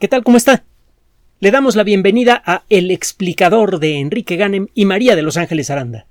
[0.00, 0.24] ¿Qué tal?
[0.24, 0.64] ¿Cómo está?
[1.38, 5.70] Le damos la bienvenida a El explicador de Enrique Ganem y María de Los Ángeles
[5.70, 6.06] Aranda.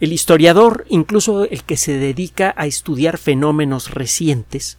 [0.00, 4.76] El historiador, incluso el que se dedica a estudiar fenómenos recientes,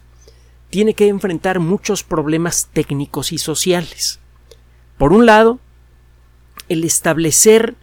[0.68, 4.20] tiene que enfrentar muchos problemas técnicos y sociales.
[4.98, 5.58] Por un lado,
[6.68, 7.76] el establecer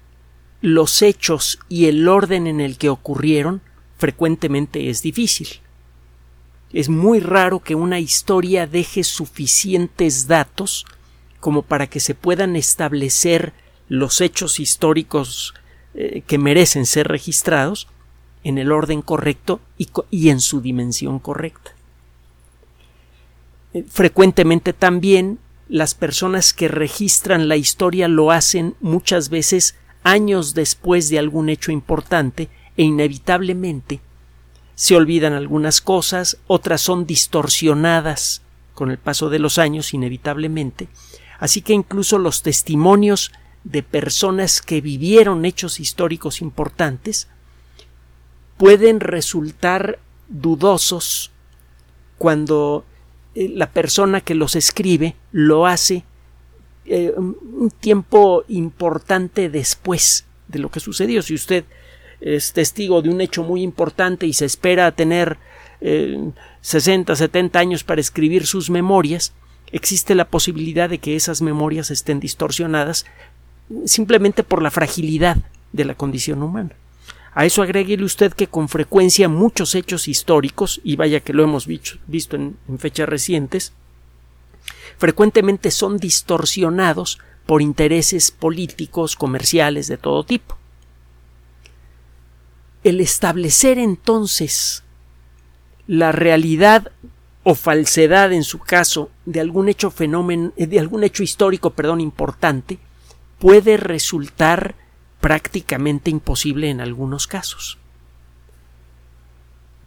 [0.61, 3.63] los hechos y el orden en el que ocurrieron
[3.97, 5.62] frecuentemente es difícil.
[6.73, 10.85] Es muy raro que una historia deje suficientes datos
[11.39, 13.53] como para que se puedan establecer
[13.87, 15.53] los hechos históricos
[15.93, 17.87] eh, que merecen ser registrados
[18.43, 21.75] en el orden correcto y, en su dimensión correcta.
[23.73, 25.37] Eh, frecuentemente también
[25.69, 31.71] las personas que registran la historia lo hacen muchas veces años después de algún hecho
[31.71, 34.01] importante e inevitablemente
[34.75, 38.41] se olvidan algunas cosas, otras son distorsionadas
[38.73, 40.87] con el paso de los años inevitablemente,
[41.39, 43.31] así que incluso los testimonios
[43.63, 47.27] de personas que vivieron hechos históricos importantes
[48.57, 51.31] pueden resultar dudosos
[52.17, 52.85] cuando
[53.35, 56.03] eh, la persona que los escribe lo hace
[56.85, 61.21] eh, un tiempo importante después de lo que sucedió.
[61.21, 61.65] Si usted
[62.23, 65.37] es testigo de un hecho muy importante y se espera tener
[65.81, 69.33] eh, 60, 70 años para escribir sus memorias,
[69.73, 73.05] existe la posibilidad de que esas memorias estén distorsionadas
[73.85, 75.37] simplemente por la fragilidad
[75.73, 76.71] de la condición humana.
[77.33, 81.67] A eso agréguele usted que con frecuencia muchos hechos históricos, y vaya que lo hemos
[81.67, 83.73] visto, en fechas recientes,
[84.97, 90.57] frecuentemente son distorsionados por intereses políticos, comerciales de todo tipo
[92.83, 94.83] el establecer entonces
[95.87, 96.91] la realidad
[97.43, 102.01] o falsedad en su caso de algún hecho fenómeno eh, de algún hecho histórico perdón
[102.01, 102.79] importante
[103.39, 104.75] puede resultar
[105.19, 107.77] prácticamente imposible en algunos casos.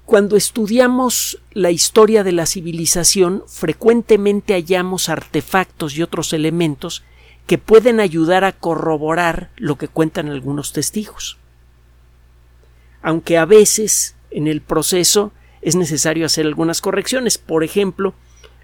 [0.05, 7.03] Cuando estudiamos la historia de la civilización frecuentemente hallamos artefactos y otros elementos
[7.47, 11.39] que pueden ayudar a corroborar lo que cuentan algunos testigos
[13.06, 15.31] aunque a veces en el proceso
[15.62, 17.39] es necesario hacer algunas correcciones.
[17.39, 18.15] Por ejemplo,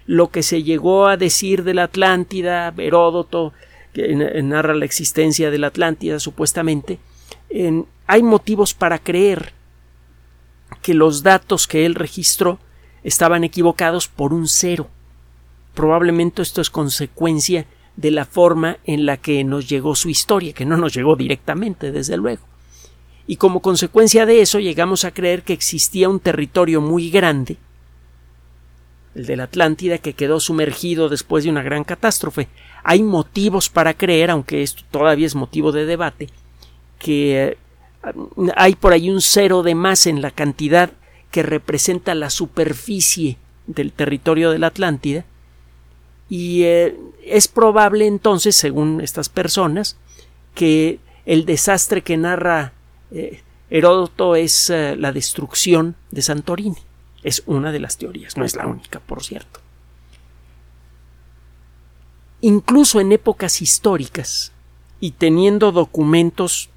[0.05, 3.53] lo que se llegó a decir de la Atlántida, Heródoto,
[3.93, 6.99] que narra la existencia de la Atlántida supuestamente,
[8.05, 9.53] hay motivos para creer
[10.81, 12.59] que los datos que él registró
[13.05, 14.89] estaban equivocados por un cero.
[15.73, 17.65] Probablemente esto es consecuencia
[17.95, 21.93] de la forma en la que nos llegó su historia, que no nos llegó directamente,
[21.93, 22.52] desde luego
[23.25, 27.57] y como consecuencia de eso llegamos a creer que existía un territorio muy grande,
[29.15, 32.47] el de la Atlántida, que quedó sumergido después de una gran catástrofe.
[32.83, 36.29] Hay motivos para creer, aunque esto todavía es motivo de debate,
[36.99, 37.57] que eh,
[38.55, 40.91] hay por ahí un cero de más en la cantidad
[41.31, 45.25] que representa la superficie del territorio de la Atlántida,
[46.29, 49.97] y eh, es probable entonces, según estas personas,
[50.55, 52.73] que el desastre que narra
[53.13, 56.77] eh, Heródoto es eh, la destrucción de Santorini.
[57.23, 59.61] Es una de las teorías, no es la única, por cierto.
[62.41, 64.51] Incluso en épocas históricas
[64.99, 66.69] y teniendo documentos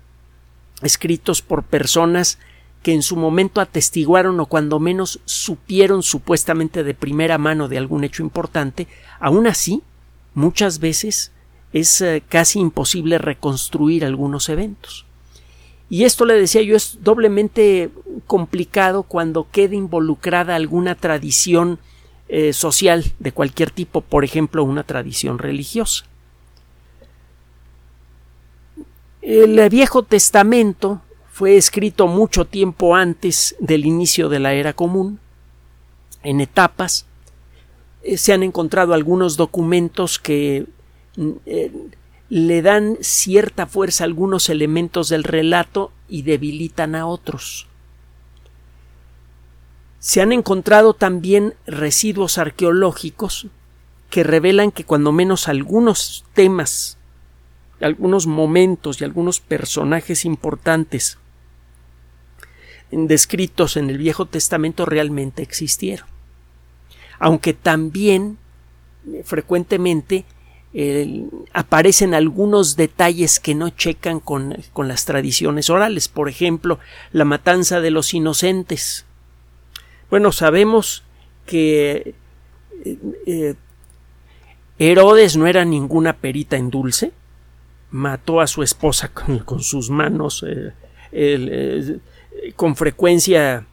[0.83, 2.39] escritos por personas
[2.83, 8.05] que en su momento atestiguaron o cuando menos supieron supuestamente de primera mano de algún
[8.05, 8.87] hecho importante,
[9.19, 9.83] aún así,
[10.35, 11.33] muchas veces
[11.73, 15.05] es eh, casi imposible reconstruir algunos eventos.
[15.89, 17.91] Y esto le decía yo es doblemente
[18.27, 21.79] complicado cuando queda involucrada alguna tradición
[22.29, 26.05] eh, social de cualquier tipo, por ejemplo, una tradición religiosa.
[29.23, 35.21] El Viejo Testamento fue escrito mucho tiempo antes del inicio de la era común,
[36.23, 37.07] en etapas.
[38.03, 40.67] Eh, se han encontrado algunos documentos que
[41.17, 41.73] mm, eh,
[42.29, 47.67] le dan cierta fuerza a algunos elementos del relato y debilitan a otros.
[49.99, 53.49] Se han encontrado también residuos arqueológicos
[54.11, 56.97] que revelan que cuando menos algunos temas,
[57.81, 61.19] algunos momentos y algunos personajes importantes
[62.91, 66.07] descritos en el Viejo Testamento realmente existieron.
[67.19, 68.39] Aunque también
[69.25, 70.25] frecuentemente
[71.55, 76.09] aparecen algunos detalles que no checan con, las tradiciones orales.
[76.09, 76.79] Por ejemplo,
[77.13, 79.07] la matanza de los inocentes.
[80.11, 81.03] Bueno, sabemos
[81.47, 82.15] que
[82.85, 83.55] eh, eh,
[84.79, 87.13] Herodes no era ninguna perita en dulce,
[87.91, 90.45] mató a su esposa con, sus manos,
[91.13, 92.01] eh,
[92.55, 93.65] con frecuencia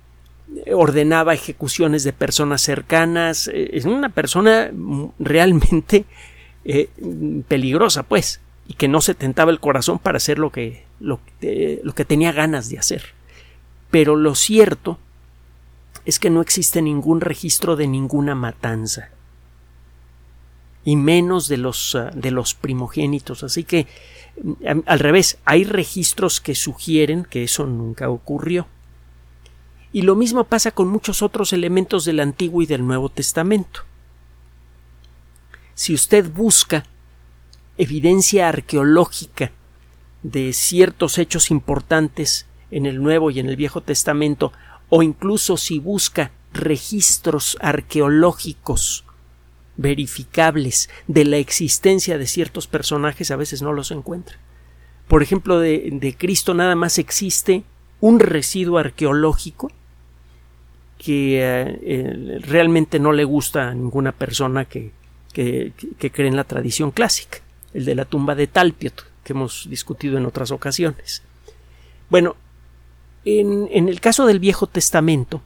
[0.71, 4.71] ordenaba ejecuciones de personas cercanas, es una persona
[5.19, 6.05] realmente
[7.47, 11.93] peligrosa, pues, y que no se tentaba el corazón para hacer lo que, lo, lo
[11.93, 13.13] que tenía ganas de hacer.
[13.91, 14.97] Pero lo cierto
[16.05, 19.09] es que no existe ningún registro de ninguna matanza
[20.85, 23.43] y menos de los, ah, de los primogénitos.
[23.43, 23.87] Así que,
[24.41, 28.67] mm, al revés, hay registros que sugieren que eso nunca ocurrió.
[29.91, 33.81] Y lo mismo pasa con muchos otros elementos del Antiguo y del Nuevo Testamento.
[35.75, 36.85] Si usted busca
[37.77, 39.51] evidencia arqueológica
[40.21, 44.53] de ciertos hechos importantes en el Nuevo y en el Viejo Testamento,
[44.89, 49.05] o incluso si busca registros arqueológicos
[49.75, 54.37] verificables de la existencia de ciertos personajes a veces no los encuentra.
[55.07, 57.63] Por ejemplo, de, Cristo nada más existe
[57.99, 59.71] un residuo arqueológico
[60.97, 64.91] que eh, eh, realmente no le gusta a ninguna persona que,
[65.33, 65.73] que,
[66.11, 67.39] cree en la tradición clásica,
[67.73, 71.23] el de la tumba de Talpiot, que hemos discutido en otras ocasiones.
[72.09, 72.35] Bueno,
[73.25, 75.41] en, el caso del Viejo Testamento,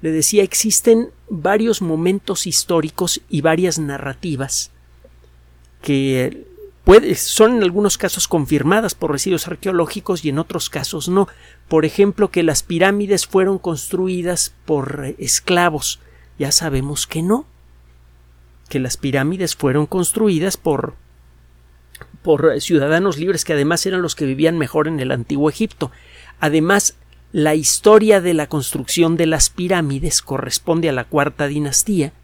[0.00, 4.70] le decía, existen varios momentos históricos y varias narrativas
[5.80, 6.46] que
[7.16, 11.28] son en algunos casos confirmadas por residuos arqueológicos y en otros casos no.
[11.68, 16.00] Por ejemplo, que las pirámides fueron construidas por esclavos.
[16.38, 17.46] Ya sabemos que no.
[18.72, 20.94] Que las pirámides fueron construidas por
[22.22, 25.90] por ciudadanos libres que además eran los que vivían mejor en el antiguo Egipto.
[26.40, 26.94] Además,
[27.32, 32.14] la historia de la construcción de las pirámides corresponde a la cuarta dinastía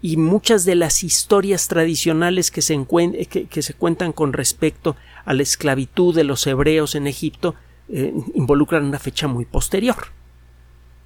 [0.00, 2.86] y muchas de las historias tradicionales que se,
[3.28, 4.94] que, se cuentan con respecto
[5.24, 7.56] a la esclavitud de los hebreos en Egipto
[7.88, 9.96] eh, involucran una fecha muy posterior.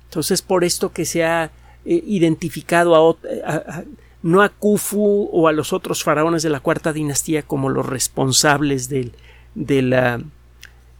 [0.05, 1.51] Entonces, por esto que se ha
[1.87, 3.85] eh, identificado a,
[4.23, 8.89] no a Khufu o a los otros faraones de la cuarta dinastía como los responsables
[8.89, 9.13] del,
[9.55, 10.21] de la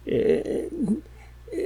[0.05, 0.69] eh,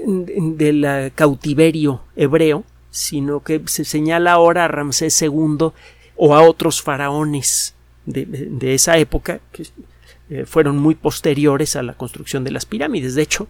[0.05, 5.71] del cautiverio hebreo, sino que se señala ahora a Ramsés II
[6.15, 7.73] o a otros faraones
[8.05, 9.65] de, esa época que
[10.29, 13.15] eh, fueron muy posteriores a la construcción de las pirámides.
[13.15, 13.47] De hecho,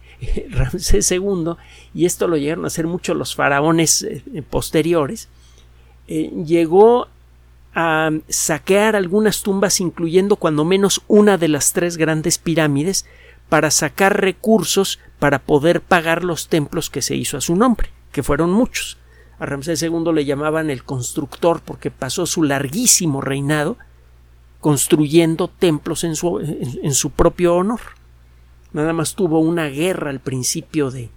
[0.50, 1.54] Ramsés II,
[1.94, 5.28] y esto lo llegaron a hacer muchos los faraones eh, posteriores,
[6.08, 7.08] eh, llegó
[7.78, 13.04] a saquear algunas tumbas, incluyendo cuando menos una de las tres grandes pirámides,
[13.50, 18.22] para sacar recursos para poder pagar los templos que se hizo a su nombre, que
[18.22, 18.96] fueron muchos.
[19.38, 23.76] A Ramsés II le llamaban el constructor porque pasó su larguísimo reinado
[24.60, 27.80] construyendo templos en su, en, su propio honor.
[28.72, 31.10] Nada más tuvo una guerra al principio de,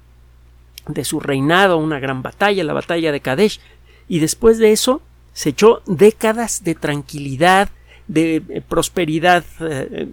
[0.88, 3.62] de su reinado, una gran batalla, la batalla de Kadesh,
[4.09, 5.01] y después de eso
[5.39, 7.69] se echó décadas de tranquilidad,
[8.09, 10.06] de eh, prosperidad eh,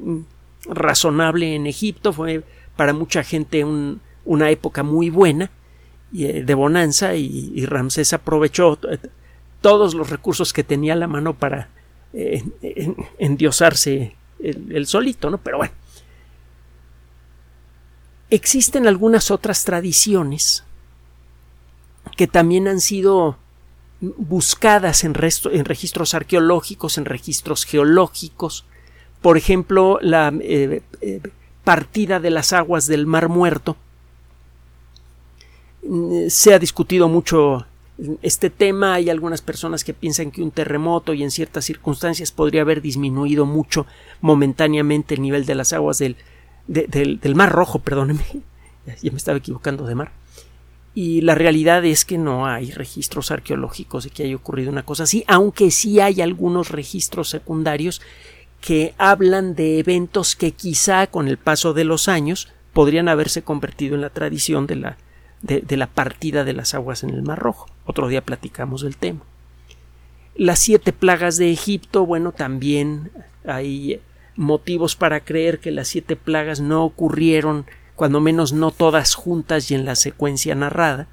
[0.68, 2.44] razonable en Egipto, fue
[2.76, 3.64] para mucha gente
[4.24, 5.50] una época muy buena
[6.14, 8.78] eh, de bonanza y, Ramsés aprovechó
[9.60, 11.70] todos los recursos que tenía a la mano para
[12.12, 12.44] eh,
[13.18, 15.38] endiosarse el, solito, ¿no?
[15.38, 15.72] Pero bueno.
[18.30, 20.62] Existen algunas otras tradiciones
[22.16, 23.38] que también han sido
[24.16, 28.64] buscadas en, registros arqueológicos, en registros geológicos,
[29.22, 31.20] por ejemplo, la eh, eh,
[31.64, 33.76] partida de las aguas del Mar Muerto.
[35.82, 37.66] Mm, se ha discutido mucho
[38.22, 38.94] este tema.
[38.94, 43.46] Hay algunas personas que piensan que un terremoto y en ciertas circunstancias podría haber disminuido
[43.46, 43.86] mucho
[44.20, 46.16] momentáneamente el nivel de las aguas del,
[46.66, 48.24] del, Mar Rojo, perdóneme.
[49.02, 50.12] Ya me estaba equivocando de mar.
[50.96, 55.02] Y la realidad es que no hay registros arqueológicos de que haya ocurrido una cosa
[55.02, 58.00] así, aunque sí hay algunos registros secundarios
[58.62, 63.94] que hablan de eventos que quizá con el paso de los años podrían haberse convertido
[63.94, 64.96] en la tradición de la,
[65.42, 67.66] de, la partida de las aguas en el Mar Rojo.
[67.84, 69.20] Otro día platicamos del tema.
[70.34, 73.10] Las siete plagas de Egipto, bueno, también
[73.44, 74.00] hay
[74.34, 79.74] motivos para creer que las siete plagas no ocurrieron, cuando menos no todas juntas y
[79.74, 81.08] en la secuencia narrada,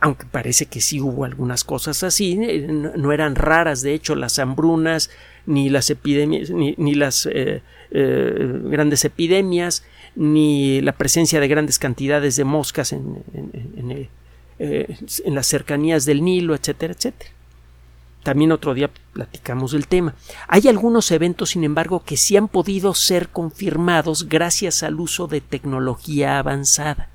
[0.00, 4.38] aunque parece que sí hubo algunas cosas así, eh, no eran raras, de hecho, las
[4.38, 5.10] hambrunas,
[5.46, 9.84] ni las epidemias, ni, las eh, eh, grandes epidemias,
[10.14, 13.22] ni la presencia de grandes cantidades de moscas en,
[14.58, 17.30] en, las cercanías del Nilo, etcétera, etcétera.
[18.26, 20.16] También otro día platicamos del tema.
[20.48, 25.40] Hay algunos eventos, sin embargo, que sí han podido ser confirmados gracias al uso de
[25.40, 27.08] tecnología avanzada,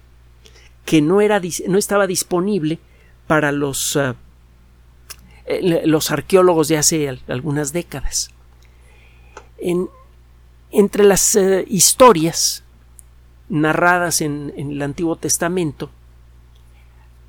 [0.86, 2.80] que no, era, no estaba disponible
[3.28, 4.16] para los, uh,
[5.84, 8.30] los arqueólogos de hace algunas décadas.
[9.58, 9.90] En,
[10.72, 12.64] entre las uh, historias
[13.50, 15.90] narradas en, en, el Antiguo Testamento,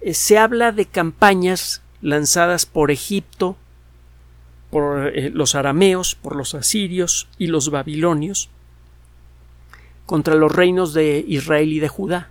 [0.03, 3.57] eh, se habla de campañas lanzadas por Egipto,
[4.73, 8.49] por eh, los arameos, por los asirios y los babilonios
[10.07, 12.31] contra los reinos de Israel y de Judá.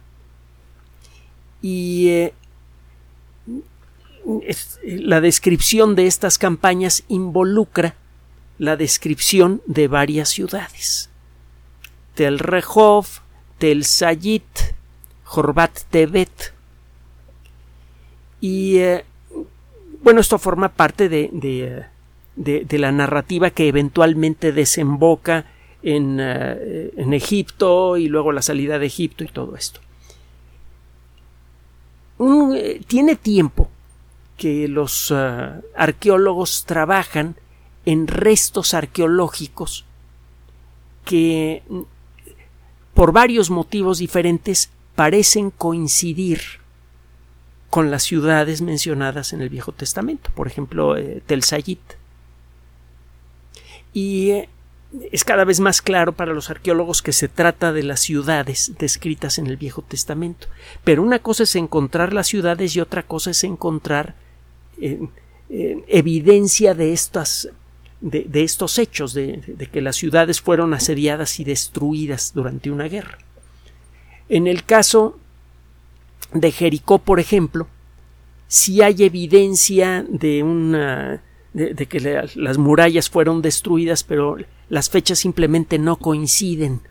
[1.61, 2.33] Y eh,
[4.83, 7.95] la descripción de estas campañas involucra
[8.57, 11.11] la descripción de varias ciudades.
[12.15, 13.05] Tel Rehov,
[13.59, 14.73] Tel Sayit,
[15.23, 16.53] Jorbat Tebet.
[18.39, 19.05] Y eh,
[20.01, 21.85] bueno, esto forma parte de,
[22.35, 25.45] la narrativa que eventualmente desemboca
[25.83, 29.79] en, eh, en, Egipto y luego la salida de Egipto y todo esto.
[32.55, 33.69] Eh, tiene tiempo
[34.37, 37.35] que los eh, arqueólogos trabajan
[37.85, 39.85] en restos arqueológicos
[41.03, 41.63] que
[42.93, 46.41] por varios motivos diferentes parecen coincidir
[47.71, 50.95] con las ciudades mencionadas en el Viejo Testamento, por ejemplo,
[51.25, 51.79] Tel Sayit
[53.93, 54.49] y eh,
[55.11, 59.37] es cada vez más claro para los arqueólogos que se trata de las ciudades descritas
[59.37, 60.47] en el Viejo Testamento.
[60.83, 64.15] Pero una cosa es encontrar las ciudades y otra cosa es encontrar
[64.79, 64.99] eh,
[65.49, 67.49] eh, evidencia de estas
[68.01, 73.19] de, estos hechos, de, de, que las ciudades fueron asediadas y destruidas durante una guerra.
[74.27, 75.19] En el caso
[76.33, 77.67] de Jericó, por ejemplo,
[78.47, 81.21] si hay evidencia de una
[81.53, 81.99] de, que
[82.35, 84.37] las murallas fueron destruidas, pero
[84.69, 86.81] las fechas simplemente no coinciden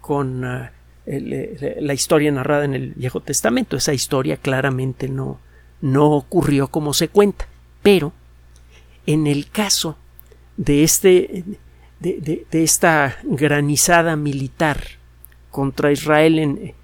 [0.00, 0.72] con ah,
[1.06, 3.76] la historia narrada en el Viejo Testamento.
[3.76, 5.40] Esa historia claramente no,
[5.80, 7.46] no ocurrió como se cuenta.
[7.82, 8.12] Pero
[9.06, 9.96] en el caso
[10.56, 11.44] de este
[12.00, 14.82] de, esta granizada militar
[15.50, 16.74] contra Israel en,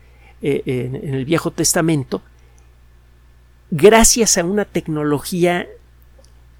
[0.42, 2.22] eh, en el Viejo Testamento,
[3.70, 5.66] gracias a una tecnología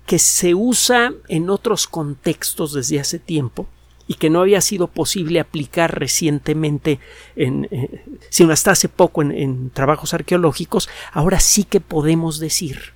[0.06, 3.66] que se usa en otros contextos desde hace tiempo
[4.08, 7.00] y que no había sido posible aplicar recientemente,
[7.34, 12.94] en, eh, sino hasta hace poco en, trabajos arqueológicos, ahora sí que podemos decir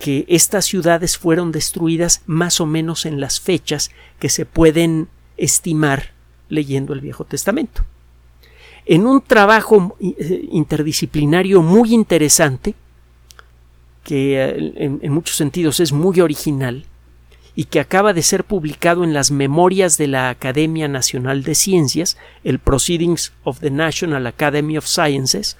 [0.00, 6.12] que estas ciudades fueron destruidas más o menos en las fechas que se pueden estimar
[6.48, 7.84] leyendo el Viejo Testamento.
[8.84, 12.74] En un trabajo eh, interdisciplinario muy interesante,
[14.06, 16.86] que eh, en, muchos sentidos es muy original
[17.56, 22.16] y que acaba de ser publicado en las Memorias de la Academia Nacional de Ciencias,
[22.44, 25.56] el Proceedings of the National Academy of Sciences,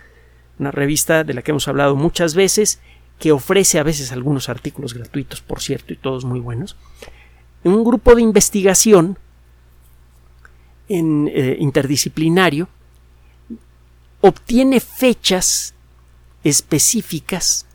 [0.61, 2.81] una revista de la que hemos hablado muchas veces,
[3.19, 6.77] que ofrece a veces algunos artículos gratuitos, por cierto, y todos muy buenos.
[7.65, 9.19] Un grupo de investigación
[10.89, 12.69] eh, interdisciplinario
[14.21, 15.75] obtiene fechas
[16.45, 17.67] específicas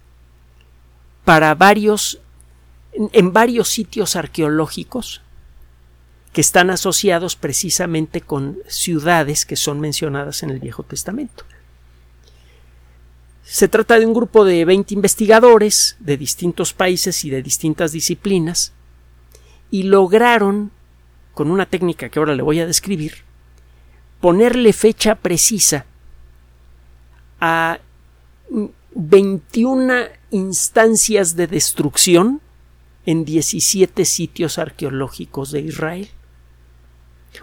[1.24, 2.20] para varios
[2.94, 5.22] en varios sitios arqueológicos
[6.34, 11.44] que están asociados precisamente con ciudades que son mencionadas en el Viejo Testamento.
[13.44, 18.72] Se trata de un grupo de 20 investigadores de distintos países y de distintas disciplinas
[19.70, 20.72] y lograron,
[21.34, 23.24] con una técnica que ahora le voy a describir,
[24.22, 25.86] ponerle fecha precisa
[27.42, 27.80] a
[28.96, 32.42] 21 instancias de destrucción
[33.06, 36.10] en 17 sitios arqueológicos de Israel.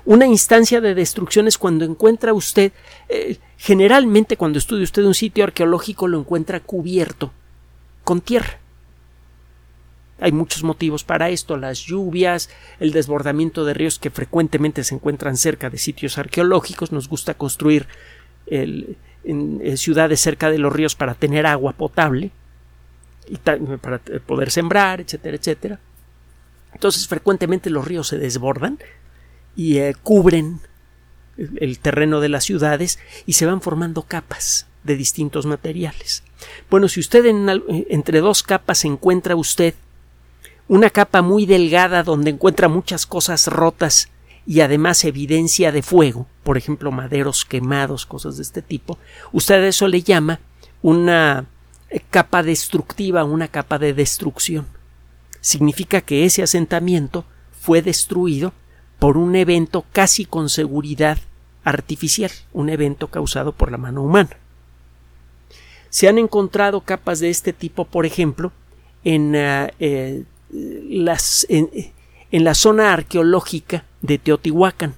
[0.04, 2.72] Una instancia de destrucción es cuando encuentra usted,
[3.08, 7.32] eh, generalmente cuando estudia usted un sitio arqueológico lo encuentra cubierto
[8.04, 8.58] con tierra.
[10.20, 15.36] Hay muchos motivos para esto, las lluvias, el desbordamiento de ríos que frecuentemente se encuentran
[15.36, 17.86] cerca de sitios arqueológicos, nos gusta construir
[18.46, 18.96] en,
[19.76, 22.30] ciudades cerca de los ríos para tener agua potable
[23.28, 25.80] y para poder sembrar, etcétera, etcétera.
[26.72, 28.78] Entonces frecuentemente los ríos se desbordan
[29.56, 30.60] y eh, cubren
[31.36, 36.22] el, terreno de las ciudades y se van formando capas de distintos materiales.
[36.70, 37.24] Bueno, si usted
[37.88, 39.74] entre dos capas encuentra usted
[40.68, 44.08] una capa muy delgada donde encuentra muchas cosas rotas
[44.46, 48.98] y además evidencia de fuego, por ejemplo maderos quemados, cosas de este tipo,
[49.32, 50.40] usted a eso le llama
[50.82, 51.57] una eh,
[52.10, 54.66] capa destructiva, una capa de destrucción.
[55.40, 57.24] significa que ese asentamiento
[57.60, 58.52] fue destruido
[58.98, 61.18] por un evento casi con seguridad
[61.64, 64.36] artificial, un evento causado por la mano humana.
[65.90, 68.52] Se han encontrado capas de este tipo, por ejemplo,
[69.04, 71.94] en, eh, eh, las, en,
[72.30, 74.94] la zona arqueológica de Teotihuacán.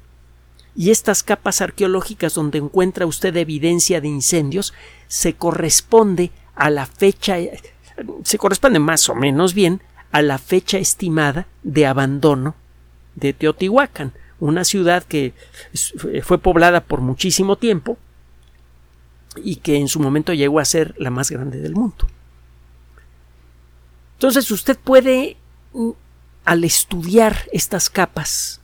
[0.75, 4.73] Y estas capas arqueológicas donde encuentra usted evidencia de incendios
[5.09, 7.39] se corresponde a la fecha
[8.23, 12.55] se corresponde más o menos bien a la fecha estimada de abandono
[13.15, 15.33] de Teotihuacán, una ciudad que
[16.23, 17.97] fue poblada por muchísimo tiempo
[19.37, 22.07] y que en su momento llegó a ser la más grande del mundo.
[24.15, 25.39] Entonces usted puede,
[25.73, 25.91] mm,
[26.45, 28.61] al estudiar estas capas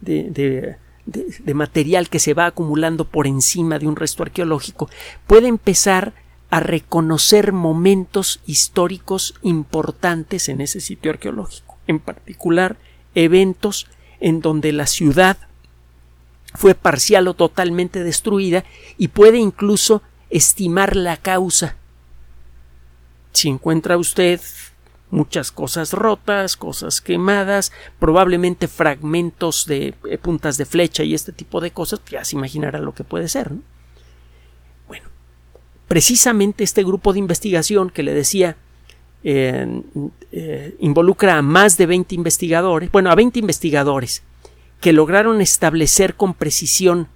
[0.00, 4.88] de, de, material que se va acumulando por encima de un resto arqueológico,
[5.26, 6.14] puede empezar
[6.50, 12.76] a reconocer momentos históricos importantes en ese sitio arqueológico, en particular
[13.14, 13.86] eventos
[14.20, 15.36] en donde la ciudad
[16.54, 18.64] fue parcial o totalmente destruida
[18.96, 21.76] y puede incluso estimar la causa.
[23.32, 24.40] Si encuentra usted
[25.10, 31.60] muchas cosas rotas, cosas quemadas, probablemente fragmentos de eh, puntas de flecha y este tipo
[31.60, 33.50] de cosas, ya se imaginará lo que puede ser.
[33.50, 33.75] Bueno,
[35.88, 38.56] precisamente este grupo de investigación que le decía
[39.24, 39.82] eh,
[40.78, 44.22] involucra a más de 20 investigadores, bueno, a 20 investigadores
[44.80, 47.08] que lograron establecer con precisión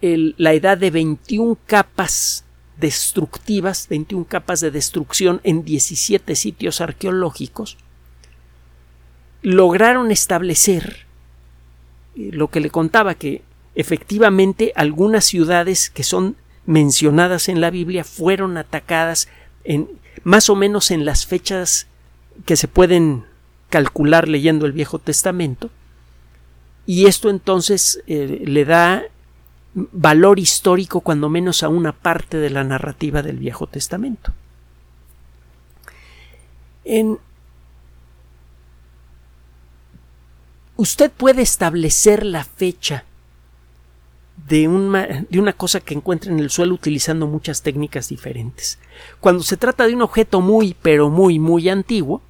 [0.00, 2.44] la edad de 21 capas
[2.78, 7.76] destructivas, 21 capas de destrucción en 17 sitios arqueológicos,
[9.42, 11.06] lograron establecer
[12.16, 13.42] eh, lo que le contaba que
[13.74, 16.36] efectivamente algunas ciudades que son
[16.70, 19.28] mencionadas en la Biblia fueron atacadas
[19.64, 19.88] en
[20.22, 21.88] más o menos en las fechas
[22.46, 23.24] que se pueden
[23.70, 25.70] calcular leyendo el Viejo Testamento
[26.86, 29.02] y esto entonces eh, le da
[29.74, 34.32] valor histórico cuando menos a una parte de la narrativa del Viejo Testamento.
[36.84, 37.18] En,
[40.76, 43.04] usted puede establecer la fecha
[44.48, 48.78] de una, de una, cosa que encuentra en el suelo utilizando muchas técnicas diferentes.
[49.20, 52.20] Cuando se trata de un objeto muy, pero muy, muy antiguo,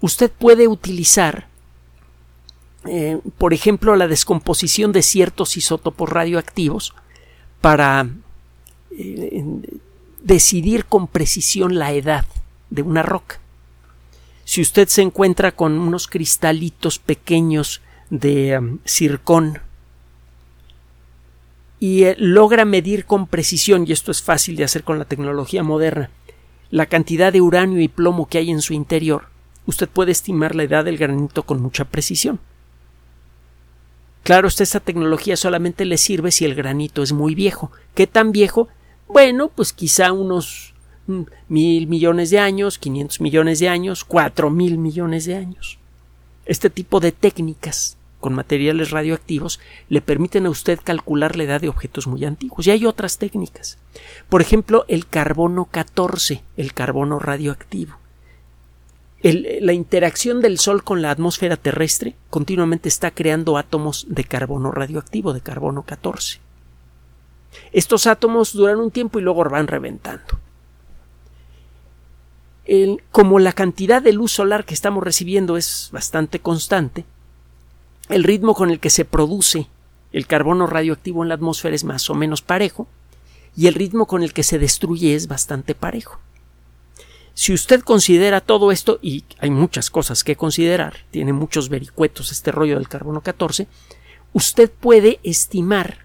[0.00, 1.48] usted puede utilizar
[2.86, 6.94] eh, por ejemplo, la descomposición de ciertos isótopos radioactivos
[7.60, 8.08] para
[8.96, 9.44] eh,
[10.22, 12.24] decidir con precisión la edad
[12.70, 13.40] de una roca.
[14.44, 19.58] Si usted se encuentra con unos cristalitos pequeños de um, circón
[21.80, 25.62] y eh, logra medir con precisión, y esto es fácil de hacer con la tecnología
[25.62, 26.10] moderna,
[26.70, 29.26] la cantidad de uranio y plomo que hay en su interior,
[29.66, 32.40] usted puede estimar la edad del granito con mucha precisión.
[34.22, 37.70] Claro, usted esta tecnología solamente le sirve si el granito es muy viejo.
[37.94, 38.68] ¿Qué tan viejo?
[39.06, 40.74] Bueno, pues quizá unos
[41.06, 45.78] mm, mil millones de años, quinientos millones de años, cuatro mil millones de años.
[46.44, 51.68] Este tipo de técnicas con materiales radioactivos le permiten a usted calcular la edad de
[51.68, 52.66] objetos muy antiguos.
[52.66, 53.78] Y hay otras técnicas.
[54.28, 57.96] Por ejemplo, el carbono 14, el carbono radioactivo
[59.22, 65.32] la interacción del Sol con la atmósfera terrestre continuamente está creando átomos de carbono radioactivo,
[65.32, 66.38] de carbono 14.
[67.72, 70.38] Estos átomos duran un tiempo y luego van reventando.
[73.10, 77.04] como la cantidad de luz solar que estamos recibiendo es bastante constante,
[78.08, 79.68] el ritmo con el que se produce
[80.12, 82.88] el carbono radioactivo en la atmósfera es más o menos parejo
[83.56, 86.18] y el ritmo con el que se destruye es bastante parejo.
[87.34, 92.50] Si usted considera todo esto, y hay muchas cosas que considerar, tiene muchos vericuetos este
[92.50, 93.68] rollo del carbono 14,
[94.32, 95.98] usted puede estimar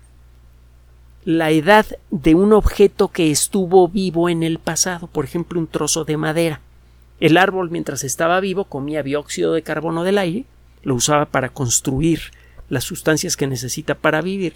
[1.25, 6.05] la edad de un objeto que estuvo vivo en el pasado, por ejemplo, un trozo
[6.05, 6.61] de madera.
[7.19, 10.45] El árbol mientras estaba vivo comía dióxido de carbono del aire,
[10.83, 12.31] lo usaba para construir
[12.69, 14.53] las sustancias que necesita para vivir.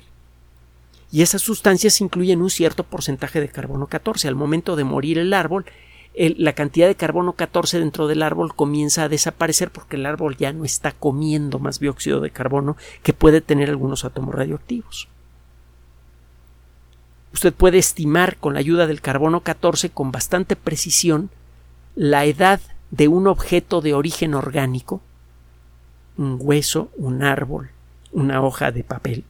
[1.12, 4.28] Y esas sustancias incluyen un cierto porcentaje de carbono 14.
[4.28, 5.66] Al momento de morir el árbol,
[6.16, 10.52] la cantidad de carbono 14 dentro del árbol comienza a desaparecer porque el árbol ya
[10.52, 15.08] no está comiendo más dióxido de carbono que puede tener algunos átomos radioactivos.
[17.34, 21.30] Usted puede estimar con la ayuda del carbono 14 con bastante precisión
[21.96, 22.60] la edad
[22.90, 25.02] de un objeto de origen orgánico,
[26.18, 27.70] un hueso, un árbol,
[28.12, 29.24] una hoja de papel,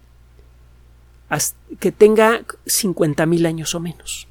[1.80, 4.28] que tenga 50.000 años o menos.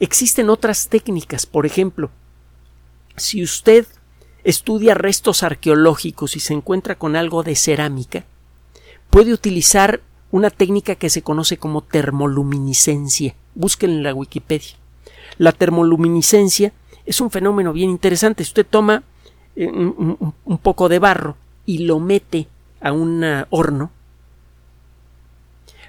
[0.00, 2.10] Existen otras técnicas, por ejemplo,
[3.16, 3.86] si usted
[4.44, 8.24] estudia restos arqueológicos y se encuentra con algo de cerámica,
[9.10, 13.34] puede utilizar una técnica que se conoce como termoluminiscencia.
[13.54, 14.76] Busquen en la Wikipedia.
[15.38, 16.72] La termoluminiscencia
[17.04, 18.42] es un fenómeno bien interesante.
[18.42, 19.02] Usted toma
[19.66, 22.48] un, un poco de barro y lo mete
[22.80, 23.90] a un horno.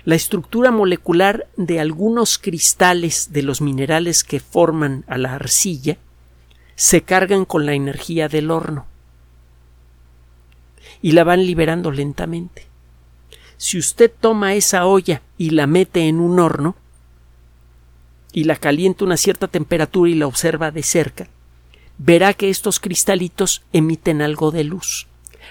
[0.04, 5.98] La estructura molecular de algunos cristales de los minerales que forman a la arcilla
[6.76, 8.88] se cargan con la energía del horno
[11.02, 12.68] y la van liberando lentamente.
[13.58, 16.76] Si usted toma esa olla y la mete en un horno
[18.34, 21.28] y la calienta a una cierta temperatura y la observa de cerca,
[22.04, 25.08] verá que estos cristalitos emiten algo de luz.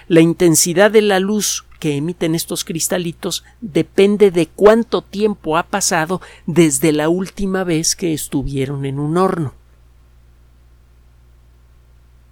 [0.09, 6.21] La intensidad de la luz que emiten estos cristalitos depende de cuánto tiempo ha pasado
[6.45, 9.53] desde la última vez que estuvieron en un horno.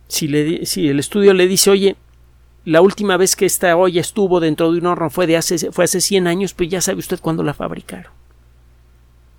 [0.09, 1.95] Si, le, si el estudio le dice, oye,
[2.65, 5.85] la última vez que esta olla estuvo dentro de un horno fue, de hace, fue
[5.85, 8.11] hace 100 años, pues ya sabe usted cuándo la fabricaron.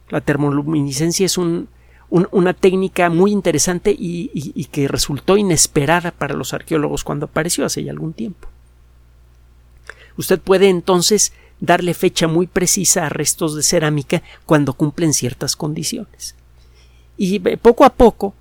[0.09, 1.69] La termoluminiscencia es un,
[2.11, 7.85] una técnica muy interesante y, y, que resultó inesperada para los arqueólogos cuando apareció hace
[7.85, 8.49] ya algún tiempo.
[10.17, 16.35] Usted puede entonces darle fecha muy precisa a restos de cerámica cuando cumplen ciertas condiciones.
[17.17, 18.35] Y eh, poco a poco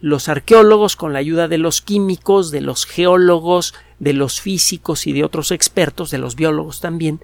[0.00, 5.12] los arqueólogos, con la ayuda de los químicos, de los geólogos, de los físicos y
[5.12, 7.20] de otros expertos, de los biólogos también,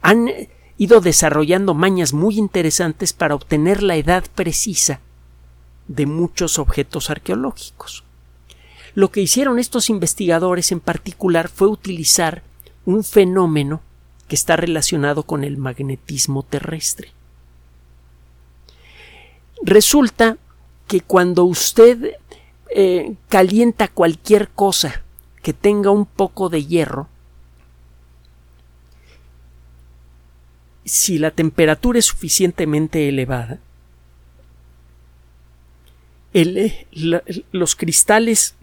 [0.00, 0.30] han
[0.78, 5.00] ido desarrollando mañas muy interesantes para obtener la edad precisa
[5.88, 8.04] de muchos objetos arqueológicos.
[8.94, 12.42] Lo que hicieron estos investigadores en particular fue utilizar
[12.84, 13.80] un fenómeno
[14.28, 17.12] que está relacionado con el magnetismo terrestre.
[19.62, 20.36] Resulta
[20.88, 22.16] que cuando usted
[22.74, 25.02] eh, calienta cualquier cosa
[25.42, 27.08] que tenga un poco de hierro,
[30.84, 33.60] si la temperatura es suficientemente elevada,
[36.34, 36.86] eh,
[37.52, 38.54] los cristales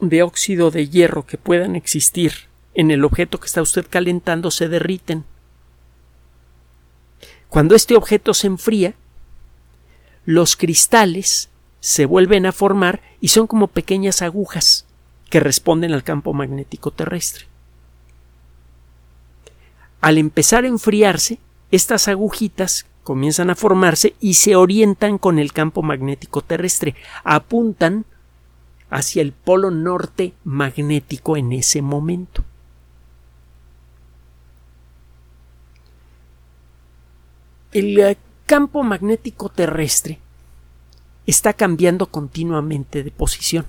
[0.00, 4.68] de óxido de hierro que puedan existir en el objeto que está usted calentando se
[4.68, 5.24] derriten.
[7.48, 8.94] Cuando este objeto se enfría,
[10.24, 11.48] los cristales
[11.80, 14.86] se vuelven a formar y son como pequeñas agujas
[15.30, 17.46] que responden al campo magnético terrestre.
[20.00, 21.38] Al empezar a enfriarse,
[21.70, 26.94] estas agujitas comienzan a formarse y se orientan con el campo magnético terrestre,
[27.24, 28.04] apuntan
[28.90, 32.44] hacia el polo norte magnético en ese momento.
[37.72, 40.18] El eh, campo magnético terrestre
[41.26, 43.64] está cambiando continuamente de posición.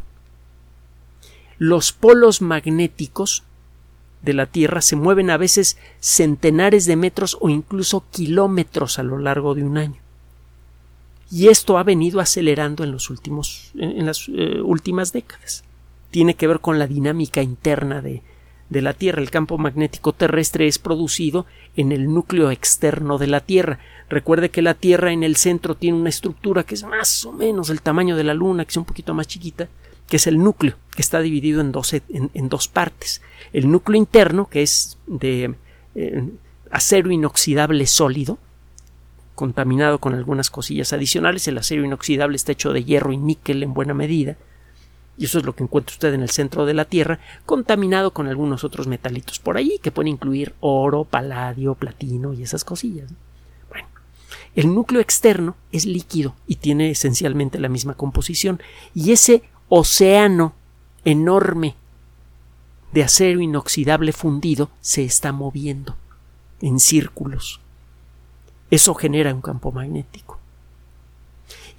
[1.57, 3.45] Los polos magnéticos
[4.21, 9.17] de la Tierra se mueven a veces centenares de metros o incluso kilómetros a lo
[9.17, 9.99] largo de un año.
[11.31, 15.63] Y esto ha venido acelerando en los últimos en las eh, últimas décadas.
[16.11, 18.23] Tiene que ver con la dinámica interna de,
[18.69, 19.21] de la Tierra.
[19.21, 23.79] El campo magnético terrestre es producido en el núcleo externo de la Tierra.
[24.09, 27.69] Recuerde que la Tierra en el centro tiene una estructura que es más o menos
[27.69, 29.67] el tamaño de la Luna, que es un poquito más chiquita,
[30.09, 33.21] que es el núcleo, que está dividido en dos, en, dos partes.
[33.53, 35.55] El núcleo interno, que es de
[35.95, 36.29] eh,
[36.71, 38.37] acero inoxidable sólido,
[39.35, 41.47] contaminado con algunas cosillas adicionales.
[41.47, 44.35] El acero inoxidable está hecho de hierro y níquel en buena medida
[45.19, 48.27] y eso es lo que encuentra usted en el centro de la Tierra, contaminado con
[48.27, 53.11] algunos otros metalitos por ahí, que pueden incluir oro, paladio, platino y esas cosillas.
[53.67, 53.85] Bueno,
[54.55, 58.61] el núcleo externo es líquido y tiene esencialmente la misma composición,
[58.95, 60.53] y ese océano
[61.05, 61.75] enorme
[62.91, 65.95] de acero inoxidable fundido se está moviendo
[66.61, 67.61] en círculos.
[68.71, 70.39] Eso genera un campo magnético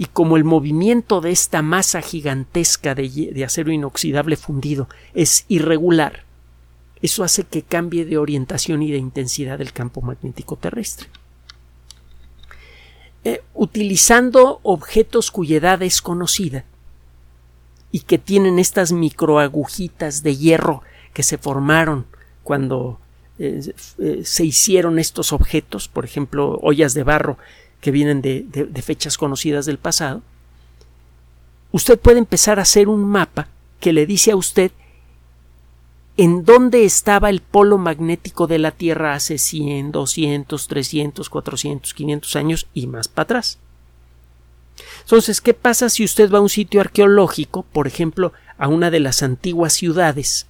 [0.01, 6.25] y como el movimiento de esta masa gigantesca de, acero inoxidable fundido es irregular,
[7.03, 11.09] eso hace que cambie de orientación y de intensidad el campo magnético terrestre.
[13.25, 16.65] Eh, utilizando objetos cuya edad es conocida
[17.93, 22.07] y que tienen estas microagujitas de hierro que se formaron
[22.45, 22.99] cuando
[23.39, 27.39] eh, eh, se hicieron estos objetos, por ejemplo, ollas de barro
[27.81, 30.23] que vienen de, fechas conocidas del pasado,
[31.73, 33.49] usted puede empezar a hacer un mapa
[33.81, 34.73] que le dice a usted
[36.17, 42.37] en dónde estaba el polo magnético de la Tierra hace 100, 200, 300, 400, 500
[42.37, 43.59] años y más para atrás.
[45.11, 49.01] Entonces, ¿qué pasa si usted va a un sitio arqueológico, por ejemplo, a una de
[49.01, 50.47] las antiguas ciudades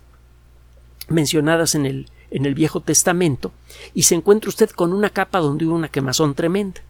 [1.09, 3.53] mencionadas en el, en el Viejo Testamento
[3.95, 6.83] y se encuentra usted con una capa donde hubo una quemazón tremenda.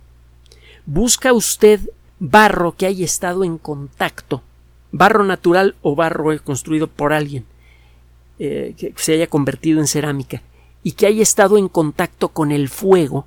[0.85, 1.79] Busca usted
[2.19, 4.43] barro que haya estado en contacto,
[4.91, 7.45] barro natural o barro construido por alguien,
[8.41, 10.43] eh, que se haya convertido en cerámica
[10.83, 13.27] y que haya estado en contacto con el fuego,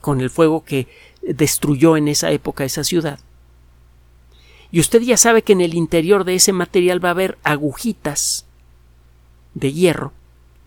[0.00, 0.88] con el fuego que
[1.34, 3.18] destruyó en esa época esa ciudad.
[4.70, 8.46] Y usted ya sabe que en el interior de ese material va a haber agujitas
[9.54, 10.12] de hierro,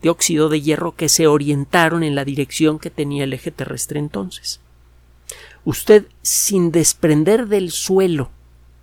[0.02, 4.00] de óxido de hierro, que se orientaron en la dirección que tenía el eje terrestre
[4.00, 4.60] entonces.
[5.64, 8.30] Usted, sin desprender del suelo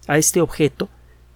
[0.08, 0.90] a este objeto,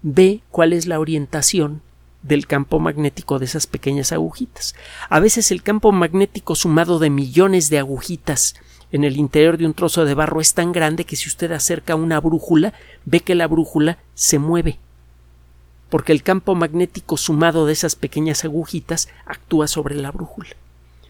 [0.04, 1.82] ve cuál es la orientación
[2.22, 4.76] del campo magnético de esas pequeñas agujitas.
[5.10, 8.56] A veces el campo magnético sumado de millones de agujitas
[8.92, 11.96] en el interior de un trozo de barro es tan grande que si usted acerca
[11.96, 12.74] una brújula,
[13.06, 14.80] ve que la brújula se mueve,
[15.90, 20.50] porque el campo magnético sumado de esas pequeñas agujitas actúa sobre la brújula.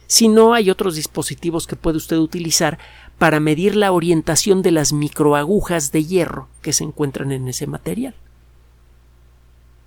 [0.08, 2.80] Si no, hay otros dispositivos que puede usted utilizar
[3.18, 8.14] para medir la orientación de las microagujas de hierro que se encuentran en ese material.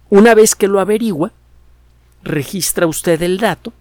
[0.08, 1.32] Una vez que lo averigua,
[2.22, 3.72] registra usted el dato.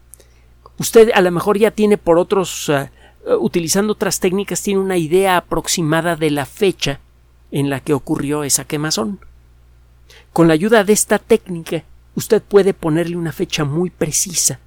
[0.79, 2.87] Usted a lo mejor ya tiene por otros, uh,
[3.25, 6.99] utilizando otras técnicas, tiene una idea aproximada de la fecha
[7.51, 9.19] en la que ocurrió esa quemazón.
[10.31, 11.83] Con la ayuda de esta técnica,
[12.15, 14.59] usted puede ponerle una fecha muy precisa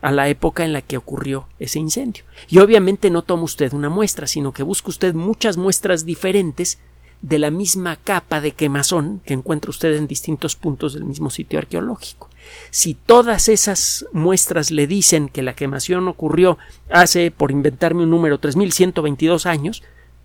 [0.00, 2.24] a la época en la que ocurrió ese incendio.
[2.48, 6.78] Y obviamente no toma usted una muestra, sino que busca usted muchas muestras diferentes
[7.22, 11.58] de la misma capa de quemazón que encuentra usted en distintos puntos del mismo sitio
[11.58, 12.30] arqueológico.
[12.70, 16.56] Si todas esas muestras le dicen que la quemación ocurrió
[16.90, 19.82] hace, por inventarme un número, 3122 años,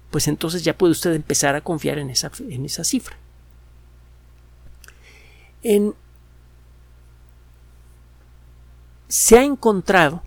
[0.10, 3.18] pues entonces ya puede usted empezar a confiar en esa, en esa cifra.
[5.62, 5.94] En,
[9.10, 10.24] se ha encontrado,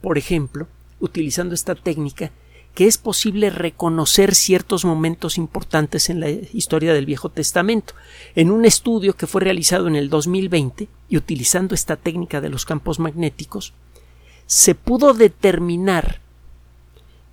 [0.00, 0.66] por ejemplo,
[0.98, 2.32] utilizando esta técnica,
[2.74, 7.94] que es posible reconocer ciertos momentos importantes en la historia del Viejo Testamento.
[8.36, 12.64] En un estudio que fue realizado en el 2020 y utilizando esta técnica de los
[12.64, 13.72] campos magnéticos,
[14.46, 16.20] se pudo determinar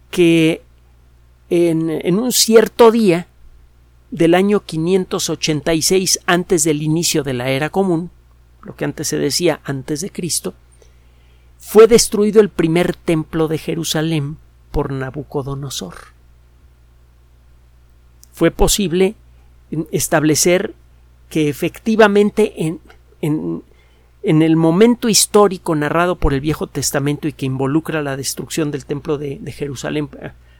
[0.10, 0.64] que
[1.50, 3.28] en, un cierto día
[4.12, 8.10] del año 586 antes del inicio de la era común,
[8.64, 10.54] lo que antes se decía antes de Cristo,
[11.60, 14.38] fue destruido el primer templo de Jerusalén
[14.76, 15.96] por Nabucodonosor.
[18.34, 19.16] Fue posible
[19.94, 20.74] establecer
[21.30, 22.82] que efectivamente en,
[23.22, 28.86] en, el momento histórico narrado por el Viejo Testamento y que involucra la destrucción del
[28.86, 30.10] templo de, Jerusalén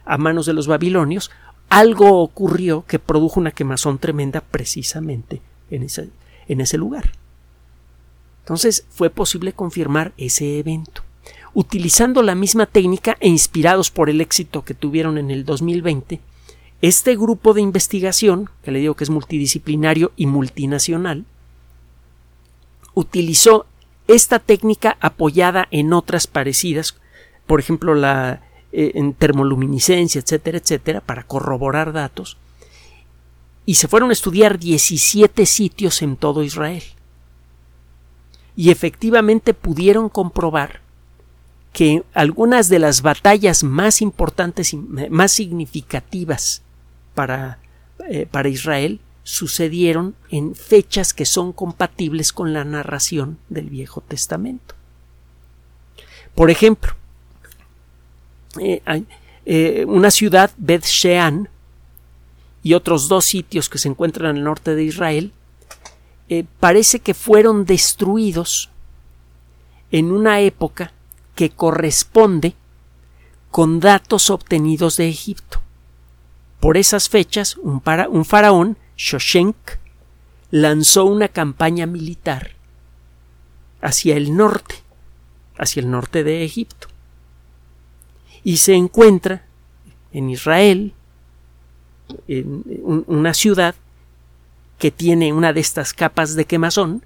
[0.06, 1.30] a manos de los babilonios,
[1.68, 6.08] algo ocurrió que produjo una quemazón tremenda precisamente en ese,
[6.48, 7.12] en ese lugar.
[8.44, 11.05] Entonces fue posible confirmar ese evento
[11.56, 16.20] utilizando la misma técnica e inspirados por el éxito que tuvieron en el 2020,
[16.82, 21.24] este grupo de investigación, que le digo que es multidisciplinario y multinacional,
[22.92, 23.64] utilizó
[24.06, 26.98] esta técnica apoyada en otras parecidas,
[27.46, 32.36] por ejemplo, la eh, en termoluminiscencia, etcétera, etcétera, para corroborar datos,
[33.64, 36.82] y se fueron a estudiar 17 sitios en todo Israel.
[38.56, 40.84] Y efectivamente pudieron comprobar
[41.76, 46.62] que algunas de las batallas más importantes y más significativas
[47.14, 47.58] para,
[48.08, 54.74] eh, para Israel sucedieron en fechas que son compatibles con la narración del Viejo Testamento.
[56.34, 56.94] Por ejemplo,
[58.58, 58.80] eh,
[59.44, 61.50] eh, una ciudad, Beth Shean,
[62.62, 65.30] y otros dos sitios que se encuentran en el norte de Israel,
[66.58, 68.70] parece que fueron destruidos
[69.92, 70.94] en una época
[71.36, 72.56] que corresponde
[73.52, 75.60] con datos obtenidos de Egipto.
[76.58, 79.56] Por esas fechas, un, un faraón, Shoshenk,
[80.50, 82.52] lanzó una campaña militar
[83.80, 84.74] hacia el norte,
[85.56, 86.88] hacia el norte de Egipto.
[88.42, 89.44] Y se encuentra
[90.12, 90.94] en Israel,
[92.26, 92.64] en
[93.06, 93.74] una ciudad
[94.78, 97.04] que tiene una de estas capas de quemazón,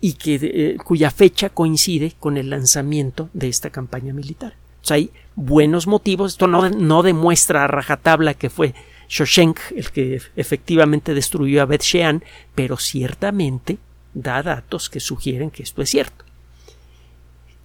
[0.00, 4.54] y que, eh, cuya fecha coincide con el lanzamiento de esta campaña militar.
[4.88, 6.32] hay buenos motivos.
[6.32, 8.74] Esto no, no, demuestra a rajatabla que fue
[9.08, 13.78] Shoshenk el que efectivamente destruyó a Beth Shean, pero ciertamente
[14.14, 16.24] da datos que sugieren que esto es cierto.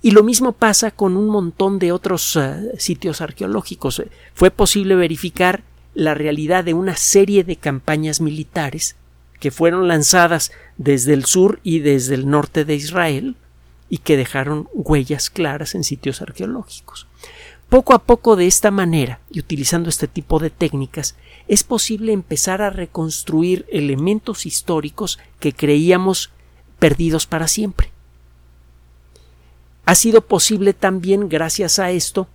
[0.01, 4.03] Y lo mismo pasa con un montón de otros eh, sitios arqueológicos.
[4.33, 5.63] Fue posible verificar
[5.95, 8.97] la realidad de una serie de campañas militares
[9.45, 13.35] que fueron lanzadas desde el sur y desde el norte de Israel
[13.89, 17.05] y que dejaron huellas claras en sitios arqueológicos.
[17.69, 21.15] Poco a poco de esta manera y utilizando este tipo de técnicas
[21.47, 26.31] es posible empezar a reconstruir elementos históricos que creíamos
[26.79, 27.91] perdidos para siempre.
[29.85, 32.27] Ha sido posible también, gracias a esto,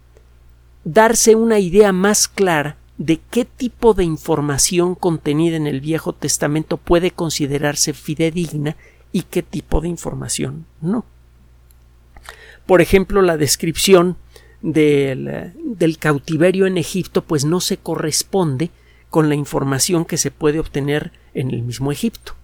[0.85, 6.77] darse una idea más clara de qué tipo de información contenida en el Viejo Testamento
[6.77, 8.77] puede considerarse fidedigna
[9.11, 11.07] y qué tipo de información no.
[12.67, 14.19] Por ejemplo, la descripción
[14.61, 18.69] del, del, cautiverio en Egipto pues no se corresponde
[19.09, 22.35] con la información que se puede obtener en el mismo Egipto.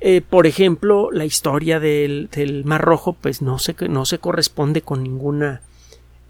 [0.00, 4.80] Eh, por ejemplo, la historia del, del, Mar Rojo pues no se, no se corresponde
[4.80, 5.60] con ninguna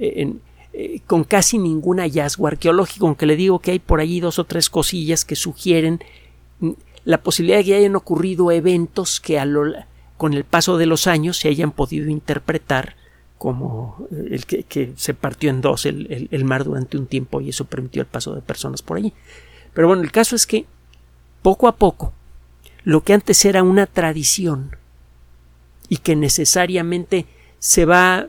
[0.01, 0.33] eh,
[0.72, 4.44] eh, con casi ningún hallazgo arqueológico, aunque le digo que hay por allí dos o
[4.44, 6.00] tres cosillas que sugieren
[6.61, 6.70] mm,
[7.04, 9.72] la posibilidad de que hayan ocurrido eventos que a lo,
[10.16, 12.94] con el paso de los años se hayan podido interpretar
[13.37, 17.64] como eh, el que, se partió en dos el, mar durante un tiempo y eso
[17.64, 19.12] permitió el paso de personas por allí.
[19.72, 20.66] Pero bueno, el caso es que
[21.42, 22.12] poco a poco
[22.85, 24.76] lo que antes era una tradición
[25.88, 27.26] y que necesariamente
[27.59, 28.28] se va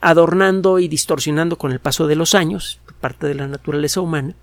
[0.00, 4.34] adornando y distorsionando con el paso de los años, parte de la naturaleza humana,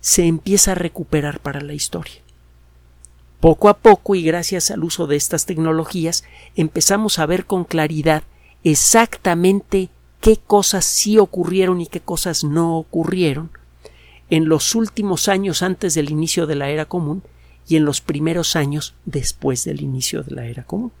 [0.00, 2.14] se empieza a recuperar para la historia.
[3.40, 8.22] Poco a poco y gracias al uso de estas tecnologías empezamos a ver con claridad
[8.62, 9.88] exactamente
[10.20, 13.50] qué cosas sí ocurrieron y qué cosas no ocurrieron
[14.30, 17.22] en los últimos años antes del inicio de la era común
[17.66, 20.92] y en los primeros años después del inicio de la era común.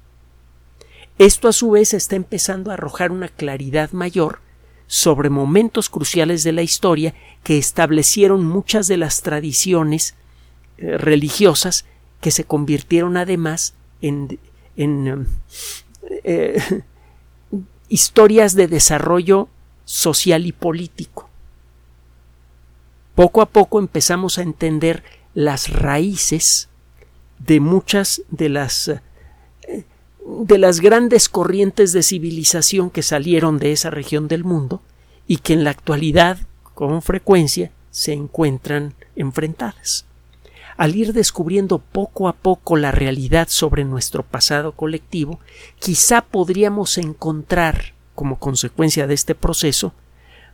[1.18, 4.40] Esto a su vez está empezando a arrojar una claridad mayor
[4.86, 10.14] sobre momentos cruciales de la historia que establecieron muchas de las tradiciones
[10.78, 11.86] eh, religiosas
[12.20, 14.38] que se convirtieron además en,
[14.76, 15.26] en
[16.24, 16.82] eh,
[17.88, 19.48] historias de desarrollo
[19.84, 21.28] social y político.
[23.14, 25.02] Poco a poco empezamos a entender
[25.34, 26.68] las raíces
[27.38, 28.90] de muchas de las
[30.26, 34.82] de las grandes corrientes de civilización que salieron de esa región del mundo
[35.26, 36.38] y que en la actualidad
[36.74, 40.06] con frecuencia se encuentran enfrentadas.
[40.76, 45.38] Al ir descubriendo poco a poco la realidad sobre nuestro pasado colectivo,
[45.78, 49.92] quizá podríamos encontrar, como consecuencia de este proceso,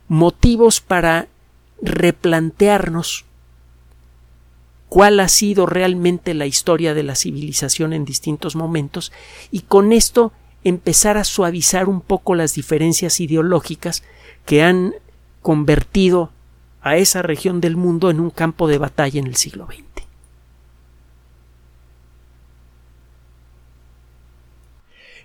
[0.07, 1.27] motivos para
[1.81, 3.25] replantearnos
[4.89, 9.11] cuál ha sido realmente la historia de la civilización en distintos momentos
[9.51, 14.03] y con esto empezar a suavizar un poco las diferencias ideológicas
[14.45, 14.95] que han
[15.41, 16.31] convertido
[16.81, 19.85] a esa región del mundo en un campo de batalla en el siglo XX.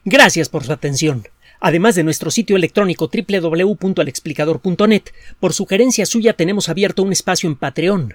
[0.05, 1.27] Gracias por su atención.
[1.61, 5.03] Además de nuestro sitio electrónico www.alexplicador.net,
[5.41, 8.15] por sugerencia suya tenemos abierto un espacio en Patreon,